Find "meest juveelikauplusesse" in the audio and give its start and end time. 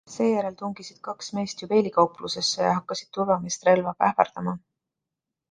1.39-2.65